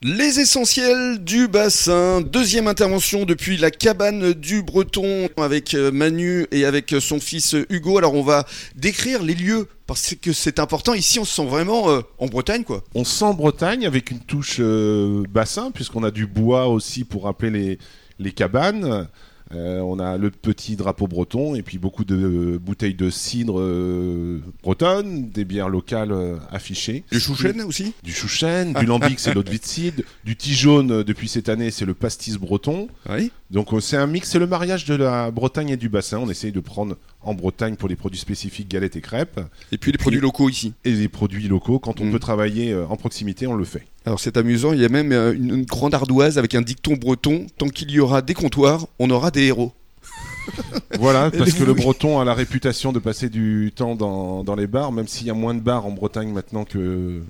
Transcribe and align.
Les 0.00 0.38
essentiels 0.38 1.24
du 1.24 1.48
bassin, 1.48 2.20
deuxième 2.20 2.68
intervention 2.68 3.24
depuis 3.24 3.56
la 3.56 3.72
cabane 3.72 4.32
du 4.32 4.62
Breton 4.62 5.28
avec 5.36 5.74
euh, 5.74 5.90
Manu 5.90 6.46
et 6.52 6.64
avec 6.66 6.94
son 7.00 7.18
fils 7.18 7.56
Hugo. 7.68 7.98
Alors 7.98 8.14
on 8.14 8.22
va 8.22 8.46
décrire 8.76 9.24
les 9.24 9.34
lieux 9.34 9.66
parce 9.88 10.14
que 10.14 10.32
c'est 10.32 10.60
important. 10.60 10.94
Ici 10.94 11.18
on 11.18 11.24
se 11.24 11.34
sent 11.34 11.46
vraiment 11.46 11.90
euh, 11.90 12.02
en 12.18 12.26
Bretagne 12.26 12.62
quoi. 12.62 12.84
On 12.94 13.02
sent 13.02 13.34
Bretagne 13.34 13.86
avec 13.86 14.12
une 14.12 14.20
touche 14.20 14.58
euh, 14.60 15.24
bassin 15.28 15.72
puisqu'on 15.72 16.04
a 16.04 16.12
du 16.12 16.28
bois 16.28 16.68
aussi 16.68 17.02
pour 17.02 17.24
rappeler 17.24 17.80
les 18.20 18.30
cabanes. 18.30 19.08
Euh, 19.54 19.80
on 19.80 19.98
a 19.98 20.18
le 20.18 20.30
petit 20.30 20.76
drapeau 20.76 21.06
breton 21.06 21.54
et 21.54 21.62
puis 21.62 21.78
beaucoup 21.78 22.04
de 22.04 22.58
bouteilles 22.62 22.94
de 22.94 23.08
cidre 23.08 23.60
euh, 23.60 24.42
bretonne, 24.62 25.30
des 25.30 25.44
bières 25.44 25.68
locales 25.68 26.12
euh, 26.12 26.36
affichées. 26.50 27.04
Du 27.10 27.18
chouchen 27.18 27.62
aussi 27.62 27.94
Du 28.02 28.12
chouchen, 28.12 28.74
du 28.74 28.84
lambic 28.84 29.18
c'est 29.18 29.32
l'eau 29.32 29.42
de 29.42 29.58
cidre, 29.60 30.02
du 30.24 30.36
tijaune 30.36 31.02
depuis 31.02 31.28
cette 31.28 31.48
année 31.48 31.70
c'est 31.70 31.86
le 31.86 31.94
pastis 31.94 32.36
breton. 32.36 32.88
Oui. 33.08 33.32
Donc 33.50 33.68
c'est 33.80 33.96
un 33.96 34.06
mix, 34.06 34.28
c'est 34.30 34.38
le 34.38 34.46
mariage 34.46 34.84
de 34.84 34.94
la 34.94 35.30
Bretagne 35.30 35.70
et 35.70 35.76
du 35.78 35.88
bassin. 35.88 36.18
On 36.18 36.28
essaye 36.28 36.52
de 36.52 36.60
prendre 36.60 36.96
en 37.22 37.32
Bretagne 37.34 37.76
pour 37.76 37.88
les 37.88 37.96
produits 37.96 38.18
spécifiques 38.20 38.68
galettes 38.68 38.96
et 38.96 39.00
crêpes. 39.00 39.40
Et 39.72 39.78
puis 39.78 39.90
les 39.90 39.96
produits 39.98 40.20
locaux 40.20 40.50
ici. 40.50 40.74
Et 40.84 40.92
les 40.92 41.08
produits 41.08 41.48
locaux, 41.48 41.78
quand 41.78 42.00
on 42.00 42.04
Mm. 42.04 42.12
peut 42.12 42.18
travailler 42.18 42.74
en 42.74 42.96
proximité, 42.96 43.46
on 43.46 43.54
le 43.54 43.64
fait. 43.64 43.86
Alors 44.04 44.20
c'est 44.20 44.36
amusant, 44.36 44.72
il 44.74 44.80
y 44.80 44.84
a 44.84 44.88
même 44.90 45.12
euh, 45.12 45.32
une, 45.34 45.54
une 45.54 45.64
grande 45.64 45.94
ardoise 45.94 46.36
avec 46.38 46.54
un 46.54 46.60
dicton 46.62 46.94
breton, 46.96 47.46
tant 47.56 47.68
qu'il 47.68 47.90
y 47.90 48.00
aura 48.00 48.20
des 48.22 48.34
comptoirs, 48.34 48.86
on 48.98 49.08
aura 49.10 49.30
des 49.30 49.44
héros. 49.44 49.72
Voilà, 50.98 51.30
parce 51.30 51.52
que 51.52 51.62
le 51.62 51.74
breton 51.74 52.18
a 52.20 52.24
la 52.24 52.32
réputation 52.34 52.92
de 52.92 52.98
passer 52.98 53.28
du 53.28 53.70
temps 53.74 53.94
dans, 53.94 54.42
dans 54.44 54.56
les 54.56 54.66
bars, 54.66 54.92
même 54.92 55.06
s'il 55.06 55.26
y 55.26 55.30
a 55.30 55.34
moins 55.34 55.54
de 55.54 55.60
bars 55.60 55.84
en 55.86 55.90
Bretagne 55.90 56.32
maintenant 56.32 56.64
que, 56.64 57.22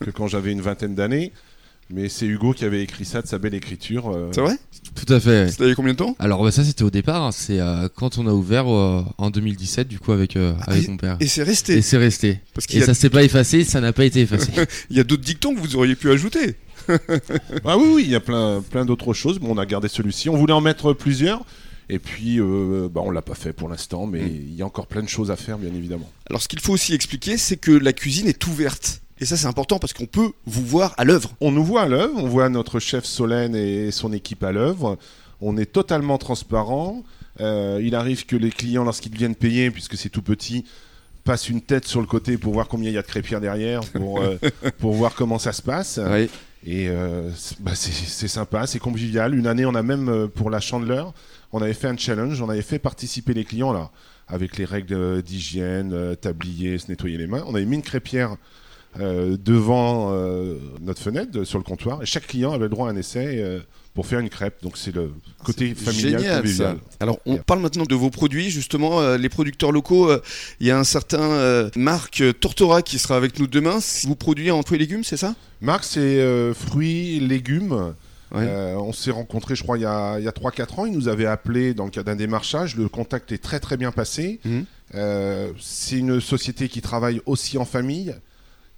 que 0.00 0.10
quand 0.10 0.26
j'avais 0.26 0.50
une 0.52 0.60
vingtaine 0.60 0.94
d'années. 0.96 1.32
Mais 1.90 2.08
c'est 2.08 2.26
Hugo 2.26 2.52
qui 2.54 2.64
avait 2.64 2.82
écrit 2.82 3.04
ça 3.04 3.20
de 3.22 3.26
sa 3.26 3.38
belle 3.38 3.54
écriture. 3.54 4.08
euh, 4.10 4.30
C'est 4.34 4.40
vrai? 4.40 4.56
Tout 4.94 5.12
à 5.12 5.20
fait. 5.20 5.50
C'était 5.50 5.64
il 5.64 5.68
y 5.68 5.72
a 5.72 5.74
combien 5.74 5.92
de 5.92 5.98
temps? 5.98 6.16
Alors 6.18 6.42
bah, 6.42 6.50
ça 6.50 6.64
c'était 6.64 6.82
au 6.82 6.90
départ, 6.90 7.22
hein. 7.22 7.30
c'est 7.32 7.60
euh, 7.60 7.88
quand 7.94 8.16
on 8.18 8.26
a 8.26 8.32
ouvert 8.32 8.66
euh, 8.72 9.04
en 9.18 9.30
2017 9.30 9.86
du 9.88 9.98
coup 9.98 10.12
avec, 10.12 10.36
euh, 10.36 10.54
Ah, 10.60 10.70
avec 10.72 10.84
et- 10.84 10.90
mon 10.90 10.96
père. 10.96 11.16
Et 11.20 11.26
c'est 11.26 11.42
Et 11.42 11.44
resté. 11.44 11.82
c'est 11.82 11.98
resté. 11.98 12.40
Parce 12.54 12.66
qu'il 12.66 12.78
Et 12.78 12.80
y 12.80 12.82
a, 12.82 12.86
ça 12.86 12.94
s'est 12.94 13.10
pas 13.10 13.22
effacé, 13.22 13.64
ça 13.64 13.80
n'a 13.80 13.92
pas 13.92 14.04
été 14.06 14.20
effacé. 14.22 14.50
il 14.90 14.96
y 14.96 15.00
a 15.00 15.04
d'autres 15.04 15.22
dictons 15.24 15.54
que 15.54 15.60
vous 15.60 15.76
auriez 15.76 15.94
pu 15.94 16.10
ajouter. 16.10 16.56
Ah 17.64 17.78
oui, 17.78 17.84
oui, 17.94 18.02
il 18.06 18.10
y 18.10 18.14
a 18.14 18.20
plein, 18.20 18.62
plein 18.62 18.84
d'autres 18.84 19.12
choses. 19.14 19.38
Bon, 19.38 19.52
on 19.54 19.58
a 19.58 19.66
gardé 19.66 19.88
celui-ci. 19.88 20.28
On 20.28 20.36
voulait 20.36 20.52
en 20.52 20.60
mettre 20.60 20.92
plusieurs. 20.92 21.44
Et 21.90 21.98
puis, 21.98 22.40
euh, 22.40 22.88
bah, 22.92 23.02
on 23.04 23.10
l'a 23.10 23.20
pas 23.22 23.34
fait 23.34 23.52
pour 23.52 23.68
l'instant, 23.68 24.06
mais 24.06 24.22
Mm. 24.22 24.30
il 24.48 24.54
y 24.54 24.62
a 24.62 24.66
encore 24.66 24.86
plein 24.86 25.02
de 25.02 25.08
choses 25.08 25.30
à 25.30 25.36
faire, 25.36 25.58
bien 25.58 25.72
évidemment. 25.74 26.10
Alors 26.30 26.40
ce 26.42 26.48
qu'il 26.48 26.60
faut 26.60 26.72
aussi 26.72 26.94
expliquer, 26.94 27.36
c'est 27.36 27.56
que 27.56 27.70
la 27.72 27.92
cuisine 27.92 28.26
est 28.26 28.46
ouverte. 28.46 29.02
Et 29.24 29.26
ça 29.26 29.38
c'est 29.38 29.46
important 29.46 29.78
parce 29.78 29.94
qu'on 29.94 30.04
peut 30.04 30.32
vous 30.44 30.66
voir 30.66 30.92
à 30.98 31.04
l'œuvre. 31.04 31.30
On 31.40 31.50
nous 31.50 31.64
voit 31.64 31.84
à 31.84 31.88
l'œuvre, 31.88 32.12
on 32.22 32.28
voit 32.28 32.50
notre 32.50 32.78
chef 32.78 33.06
Solène 33.06 33.56
et 33.56 33.90
son 33.90 34.12
équipe 34.12 34.44
à 34.44 34.52
l'œuvre. 34.52 34.98
On 35.40 35.56
est 35.56 35.64
totalement 35.64 36.18
transparent. 36.18 37.02
Euh, 37.40 37.80
il 37.82 37.94
arrive 37.94 38.26
que 38.26 38.36
les 38.36 38.50
clients, 38.50 38.84
lorsqu'ils 38.84 39.16
viennent 39.16 39.34
payer, 39.34 39.70
puisque 39.70 39.96
c'est 39.96 40.10
tout 40.10 40.20
petit, 40.20 40.66
passent 41.24 41.48
une 41.48 41.62
tête 41.62 41.86
sur 41.86 42.02
le 42.02 42.06
côté 42.06 42.36
pour 42.36 42.52
voir 42.52 42.68
combien 42.68 42.90
il 42.90 42.92
y 42.92 42.98
a 42.98 43.00
de 43.00 43.06
crêpières 43.06 43.40
derrière, 43.40 43.80
pour, 43.92 44.20
euh, 44.20 44.36
pour 44.78 44.92
voir 44.92 45.14
comment 45.14 45.38
ça 45.38 45.54
se 45.54 45.62
passe. 45.62 45.98
Oui. 46.06 46.28
Et 46.66 46.90
euh, 46.90 47.30
c'est 47.34 47.58
bah, 47.62 47.74
c'est- 47.74 48.28
sympa, 48.28 48.66
c'est 48.66 48.78
convivial. 48.78 49.34
Une 49.34 49.46
année, 49.46 49.64
on 49.64 49.74
a 49.74 49.82
même, 49.82 50.28
pour 50.34 50.50
la 50.50 50.60
chandeleur, 50.60 51.14
on 51.50 51.62
avait 51.62 51.72
fait 51.72 51.88
un 51.88 51.96
challenge, 51.96 52.42
on 52.42 52.50
avait 52.50 52.60
fait 52.60 52.78
participer 52.78 53.32
les 53.32 53.46
clients 53.46 53.72
là, 53.72 53.90
avec 54.28 54.58
les 54.58 54.66
règles 54.66 55.22
d'hygiène, 55.22 56.14
tablier, 56.20 56.76
se 56.76 56.88
nettoyer 56.90 57.16
les 57.16 57.26
mains. 57.26 57.42
On 57.46 57.54
avait 57.54 57.64
mis 57.64 57.76
une 57.76 57.82
crêpière 57.82 58.36
euh, 59.00 59.36
devant 59.42 60.10
euh, 60.12 60.56
notre 60.80 61.00
fenêtre, 61.02 61.30
de- 61.32 61.44
sur 61.44 61.58
le 61.58 61.64
comptoir, 61.64 62.02
et 62.02 62.06
chaque 62.06 62.26
client 62.26 62.52
avait 62.52 62.64
le 62.64 62.68
droit 62.68 62.88
à 62.88 62.92
un 62.92 62.96
essai 62.96 63.40
euh, 63.42 63.60
pour 63.94 64.06
faire 64.06 64.18
une 64.20 64.28
crêpe. 64.28 64.62
Donc 64.62 64.76
c'est 64.76 64.94
le 64.94 65.12
côté 65.44 65.74
familial, 65.74 66.20
Génial 66.22 66.48
ça. 66.48 66.76
Alors 67.00 67.18
on 67.26 67.36
parle 67.38 67.60
maintenant 67.60 67.84
de 67.84 67.94
vos 67.94 68.10
produits, 68.10 68.50
justement, 68.50 69.00
euh, 69.00 69.16
les 69.18 69.28
producteurs 69.28 69.72
locaux. 69.72 70.10
euh, 70.10 70.20
Il 70.60 70.66
y 70.66 70.70
a 70.70 70.78
un 70.78 70.84
certain 70.84 71.20
euh, 71.22 71.70
Marc 71.76 72.20
euh, 72.20 72.32
Tortora 72.32 72.82
qui 72.82 72.98
sera 72.98 73.16
avec 73.16 73.38
nous 73.38 73.46
demain. 73.46 73.78
Vous 74.04 74.16
produisez 74.16 74.50
en 74.50 74.62
fruits 74.62 74.76
et 74.76 74.80
légumes, 74.80 75.04
c'est 75.04 75.16
ça? 75.16 75.34
Marc, 75.60 75.84
c'est 75.84 76.00
euh, 76.00 76.54
fruits, 76.54 77.20
légumes. 77.20 77.94
Ouais. 78.32 78.42
Euh, 78.48 78.74
on 78.78 78.92
s'est 78.92 79.12
rencontrés, 79.12 79.54
je 79.54 79.62
crois, 79.62 79.78
il 79.78 79.82
y 79.82 79.86
a, 79.86 80.14
a 80.14 80.18
3-4 80.20 80.80
ans. 80.80 80.86
Il 80.86 80.92
nous 80.92 81.06
avait 81.06 81.26
appelé 81.26 81.72
dans 81.72 81.84
le 81.84 81.90
cadre 81.90 82.06
d'un 82.06 82.16
démarchage. 82.16 82.74
Le 82.74 82.88
contact 82.88 83.30
est 83.30 83.38
très 83.38 83.60
très 83.60 83.76
bien 83.76 83.92
passé. 83.92 84.40
Mhm. 84.44 84.64
Euh, 84.96 85.52
c'est 85.60 85.98
une 85.98 86.20
société 86.20 86.68
qui 86.68 86.80
travaille 86.80 87.20
aussi 87.26 87.58
en 87.58 87.64
famille, 87.64 88.12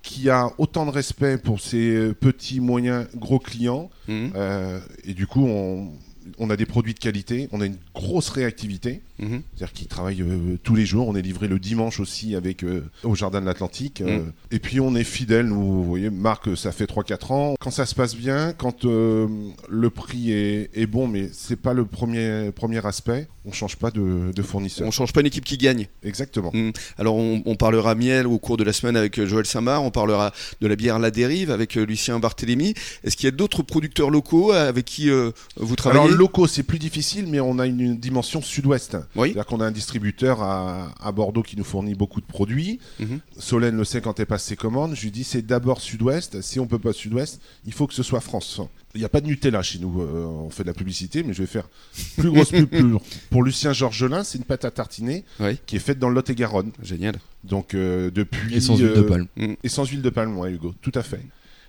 qui 0.06 0.30
a 0.30 0.52
autant 0.58 0.86
de 0.86 0.92
respect 0.92 1.36
pour 1.36 1.60
ses 1.60 2.14
petits, 2.14 2.60
moyens, 2.60 3.08
gros 3.16 3.40
clients. 3.40 3.90
Mhm. 4.06 4.32
Euh, 4.36 4.78
et 5.04 5.14
du 5.14 5.26
coup, 5.26 5.44
on, 5.44 5.90
on 6.38 6.50
a 6.50 6.56
des 6.56 6.66
produits 6.66 6.94
de 6.94 6.98
qualité, 6.98 7.48
on 7.52 7.60
a 7.60 7.66
une 7.66 7.76
grosse 7.94 8.28
réactivité. 8.28 9.02
Mhm. 9.18 9.42
C'est-à-dire 9.54 9.72
qu'ils 9.72 9.86
travaillent 9.88 10.20
euh, 10.22 10.58
tous 10.62 10.74
les 10.74 10.84
jours. 10.84 11.08
On 11.08 11.16
est 11.16 11.22
livré 11.22 11.48
le 11.48 11.58
dimanche 11.58 12.00
aussi 12.00 12.34
avec 12.34 12.62
euh, 12.64 12.84
au 13.02 13.14
Jardin 13.14 13.40
de 13.40 13.46
l'Atlantique. 13.46 14.00
euh, 14.02 14.18
Mm. 14.18 14.32
et 14.50 14.58
puis 14.58 14.80
on 14.80 14.94
est 14.94 15.04
fidèle. 15.04 15.46
Nous, 15.46 15.60
vous 15.60 15.84
voyez, 15.84 16.10
Marc, 16.10 16.54
ça 16.56 16.70
fait 16.72 16.84
3-4 16.86 17.32
ans. 17.32 17.54
Quand 17.60 17.70
ça 17.70 17.86
se 17.86 17.94
passe 17.94 18.14
bien, 18.14 18.52
quand 18.52 18.84
le 18.84 19.90
prix 19.90 20.32
est, 20.32 20.70
est 20.74 20.86
bon, 20.86 21.06
mais 21.08 21.28
c'est 21.32 21.56
pas 21.56 21.72
le 21.72 21.84
premier, 21.84 22.50
premier 22.54 22.84
aspect, 22.86 23.28
on 23.44 23.52
change 23.52 23.76
pas 23.76 23.90
de, 23.90 24.32
de 24.34 24.42
fournisseur. 24.42 24.86
On 24.86 24.90
change 24.90 25.12
pas 25.12 25.20
une 25.20 25.26
équipe 25.26 25.44
qui 25.44 25.56
gagne. 25.56 25.88
Exactement. 26.02 26.50
Mm. 26.52 26.70
Alors 26.98 27.16
on, 27.16 27.42
on 27.46 27.54
parlera 27.56 27.94
miel 27.94 28.26
au 28.26 28.38
cours 28.38 28.56
de 28.56 28.64
la 28.64 28.72
semaine 28.72 28.96
avec 28.96 29.22
Joël 29.24 29.46
Samar, 29.46 29.82
on 29.82 29.90
parlera 29.90 30.32
de 30.60 30.66
la 30.66 30.76
bière 30.76 30.98
La 30.98 31.10
Dérive 31.10 31.50
avec 31.50 31.74
Lucien 31.74 32.18
Barthélémy. 32.18 32.74
Est-ce 33.04 33.16
qu'il 33.16 33.24
y 33.26 33.28
a 33.28 33.36
d'autres 33.36 33.62
producteurs 33.62 34.10
locaux 34.10 34.52
avec 34.52 34.84
qui 34.84 35.10
vous 35.56 35.76
travaillez? 35.76 36.04
Alors 36.04 36.15
locaux, 36.16 36.46
c'est 36.46 36.62
plus 36.62 36.78
difficile, 36.78 37.26
mais 37.28 37.38
on 37.40 37.58
a 37.58 37.66
une, 37.66 37.80
une 37.80 37.96
dimension 37.98 38.40
sud-ouest. 38.42 38.96
Oui. 39.14 39.28
C'est-à-dire 39.28 39.46
qu'on 39.46 39.60
a 39.60 39.66
un 39.66 39.70
distributeur 39.70 40.42
à, 40.42 40.92
à 41.00 41.12
Bordeaux 41.12 41.42
qui 41.42 41.56
nous 41.56 41.64
fournit 41.64 41.94
beaucoup 41.94 42.20
de 42.20 42.26
produits. 42.26 42.80
Mhm. 42.98 43.20
Solène 43.38 43.76
le 43.76 43.84
sait 43.84 44.00
quand 44.00 44.18
elle 44.18 44.26
passe 44.26 44.44
ses 44.44 44.56
commandes. 44.56 44.94
Je 44.94 45.02
lui 45.02 45.10
dis 45.10 45.24
c'est 45.24 45.42
d'abord 45.42 45.80
sud-ouest. 45.80 46.40
Si 46.40 46.58
on 46.60 46.66
peut 46.66 46.78
pas 46.78 46.92
sud-ouest, 46.92 47.40
il 47.66 47.72
faut 47.72 47.86
que 47.86 47.94
ce 47.94 48.02
soit 48.02 48.20
France. 48.20 48.60
Il 48.94 48.98
n'y 49.00 49.04
a 49.04 49.08
pas 49.10 49.20
de 49.20 49.26
Nutella 49.26 49.62
chez 49.62 49.78
nous. 49.78 50.00
euh, 50.00 50.24
on 50.24 50.48
fait 50.50 50.62
de 50.62 50.68
la 50.68 50.74
publicité, 50.74 51.22
mais 51.22 51.34
je 51.34 51.42
vais 51.42 51.46
faire 51.46 51.68
plus 52.16 52.30
grosse 52.30 52.50
pub. 52.50 52.66
plus. 52.70 52.94
Pour 53.30 53.42
Lucien 53.42 53.72
Georgelin, 53.72 54.24
c'est 54.24 54.38
une 54.38 54.44
pâte 54.44 54.64
à 54.64 54.70
tartiner 54.70 55.24
Oui. 55.38 55.58
qui 55.66 55.76
est 55.76 55.80
faite 55.80 55.98
dans 55.98 56.08
le 56.08 56.14
Lot-et-Garonne. 56.14 56.72
Génial. 56.82 57.16
Donc 57.44 57.74
euh, 57.74 58.10
depuis 58.10 58.56
Et 58.56 58.60
sans 58.60 58.76
huile 58.76 58.88
de 58.88 59.00
euh, 59.00 59.02
palme. 59.06 59.26
et 59.62 59.68
sans 59.68 59.84
huile 59.84 60.02
de 60.02 60.10
palme, 60.10 60.36
ouais, 60.38 60.52
Hugo, 60.52 60.74
tout 60.80 60.92
à 60.94 61.02
fait. 61.02 61.20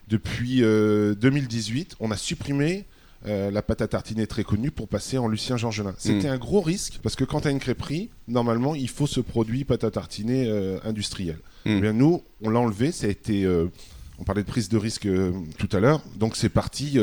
Depuis 0.07 0.63
euh, 0.63 1.15
2018, 1.15 1.97
on 1.99 2.11
a 2.11 2.17
supprimé 2.17 2.85
euh, 3.25 3.49
la 3.49 3.61
pâte 3.61 3.81
à 3.81 3.87
tartiner 3.87 4.27
très 4.27 4.43
connue 4.43 4.69
pour 4.71 4.87
passer 4.87 5.17
en 5.17 5.27
Lucien 5.27 5.57
Georgelin. 5.57 5.95
C'était 5.97 6.27
un 6.27 6.37
gros 6.37 6.61
risque 6.61 6.99
parce 7.01 7.15
que 7.15 7.23
quand 7.23 7.41
tu 7.41 7.47
as 7.47 7.51
une 7.51 7.59
crêperie, 7.59 8.09
normalement, 8.27 8.75
il 8.75 8.89
faut 8.89 9.07
ce 9.07 9.19
produit 9.19 9.65
pâte 9.65 9.83
à 9.83 9.91
tartiner 9.91 10.47
euh, 10.47 10.77
industriel. 10.83 11.37
Mm. 11.65 11.69
Eh 11.69 11.81
bien, 11.81 11.93
nous, 11.93 12.23
on 12.41 12.49
l'a 12.49 12.59
enlevé, 12.59 12.91
ça 12.91 13.07
a 13.07 13.09
été. 13.09 13.43
euh, 13.43 13.71
on 14.19 14.23
parlait 14.23 14.43
de 14.43 14.47
prise 14.47 14.69
de 14.69 14.77
risque 14.77 15.05
euh, 15.05 15.31
tout 15.57 15.69
à 15.73 15.79
l'heure, 15.79 16.01
donc 16.15 16.35
c'est 16.35 16.49
parti 16.49 16.99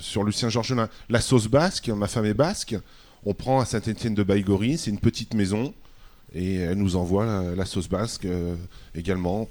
sur 0.00 0.24
Lucien 0.24 0.48
Georgelin. 0.48 0.88
La 1.08 1.20
sauce 1.20 1.46
basque, 1.48 1.88
ma 1.88 2.08
femme 2.08 2.24
est 2.26 2.34
basque, 2.34 2.76
on 3.24 3.34
prend 3.34 3.60
à 3.60 3.64
Saint-Étienne 3.64 4.14
de 4.14 4.22
Baïgori, 4.22 4.78
c'est 4.78 4.90
une 4.90 4.98
petite 5.00 5.34
maison, 5.34 5.74
et 6.34 6.54
elle 6.56 6.78
nous 6.78 6.96
envoie 6.96 7.26
la, 7.26 7.54
la 7.54 7.64
sauce 7.64 7.88
basque 7.88 8.26
également. 8.94 9.48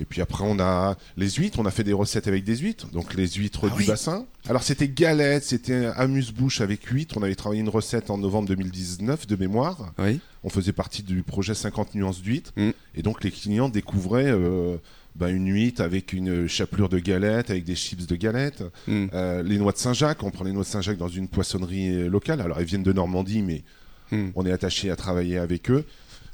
Et 0.00 0.04
puis 0.04 0.22
après, 0.22 0.44
on 0.46 0.58
a 0.58 0.96
les 1.16 1.28
huîtres. 1.30 1.58
On 1.60 1.66
a 1.66 1.70
fait 1.70 1.84
des 1.84 1.92
recettes 1.92 2.26
avec 2.26 2.42
des 2.42 2.56
huîtres. 2.56 2.88
Donc 2.88 3.14
les 3.14 3.28
huîtres 3.28 3.68
Ah 3.70 3.74
du 3.74 3.82
oui. 3.82 3.86
bassin. 3.86 4.26
Alors 4.48 4.62
c'était 4.62 4.88
galette, 4.88 5.44
c'était 5.44 5.86
amuse-bouche 5.96 6.60
avec 6.62 6.84
huîtres. 6.86 7.16
On 7.18 7.22
avait 7.22 7.34
travaillé 7.34 7.60
une 7.60 7.68
recette 7.68 8.10
en 8.10 8.16
novembre 8.18 8.48
2019 8.48 9.26
de 9.26 9.36
mémoire. 9.36 9.92
Oui. 9.98 10.18
On 10.42 10.48
faisait 10.48 10.72
partie 10.72 11.02
du 11.02 11.22
projet 11.22 11.54
50 11.54 11.94
nuances 11.94 12.22
d'huîtres. 12.22 12.52
Mm. 12.56 12.70
Et 12.94 13.02
donc 13.02 13.22
les 13.22 13.30
clients 13.30 13.68
découvraient 13.68 14.30
euh, 14.30 14.76
ben, 15.16 15.28
une 15.28 15.52
huître 15.52 15.82
avec 15.82 16.14
une 16.14 16.48
chapelure 16.48 16.88
de 16.88 16.98
galette, 16.98 17.50
avec 17.50 17.64
des 17.64 17.76
chips 17.76 18.06
de 18.06 18.16
galette. 18.16 18.64
Mm. 18.88 19.06
Euh, 19.12 19.42
les 19.42 19.58
noix 19.58 19.72
de 19.72 19.78
Saint-Jacques, 19.78 20.22
on 20.22 20.30
prend 20.30 20.44
les 20.44 20.52
noix 20.52 20.62
de 20.64 20.68
Saint-Jacques 20.68 20.96
dans 20.98 21.08
une 21.08 21.28
poissonnerie 21.28 21.94
euh, 21.94 22.08
locale. 22.08 22.40
Alors 22.40 22.58
elles 22.58 22.64
viennent 22.66 22.82
de 22.82 22.92
Normandie, 22.92 23.42
mais 23.42 23.62
Mm. 24.12 24.30
on 24.34 24.44
est 24.44 24.50
attaché 24.50 24.90
à 24.90 24.96
travailler 24.96 25.38
avec 25.38 25.70
eux. 25.70 25.84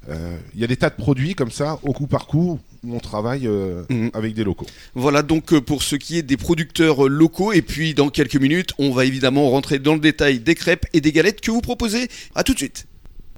Euh, 0.09 0.37
Il 0.55 0.61
y 0.61 0.65
a 0.65 0.67
des 0.67 0.77
tas 0.77 0.91
de 0.91 0.95
produits 0.97 1.35
comme 1.35 1.51
ça, 1.51 1.79
au 1.83 1.93
coup 1.93 2.07
par 2.07 2.27
coup, 2.27 2.59
où 2.85 2.95
on 2.95 3.01
travaille 3.01 3.47
euh, 3.47 3.83
Mhm. 3.91 4.11
avec 4.15 4.35
des 4.35 4.45
locaux. 4.45 4.67
Voilà 4.95 5.23
donc 5.23 5.53
euh, 5.53 5.61
pour 5.61 5.83
ce 5.83 5.97
qui 5.97 6.17
est 6.19 6.23
des 6.23 6.37
producteurs 6.37 7.07
euh, 7.07 7.09
locaux. 7.09 7.53
Et 7.53 7.63
puis 7.63 7.95
dans 7.95 8.09
quelques 8.09 8.37
minutes, 8.37 8.73
on 8.79 8.93
va 8.93 9.05
évidemment 9.05 9.51
rentrer 9.51 9.79
dans 9.79 9.95
le 9.95 10.01
détail 10.01 10.39
des 10.41 10.55
crêpes 10.55 10.87
et 10.93 11.01
des 11.01 11.13
galettes 11.13 11.41
que 11.41 11.51
vous 11.51 11.61
proposez. 11.61 12.09
À 12.35 12.45
tout 12.45 12.53
de 12.53 12.59
suite. 12.59 12.87